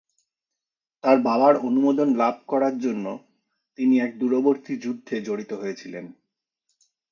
তার 1.03 1.17
বাবার 1.19 1.55
অনুমোদন 1.59 2.07
লাভ 2.15 2.35
করার 2.47 2.75
জন্য 2.79 3.05
তিনি 3.77 3.95
এক 3.99 4.11
দূরবর্তী 4.19 4.73
যুদ্ধে 4.77 5.15
জড়িত 5.21 5.51
হয়েছিলেন। 5.53 6.05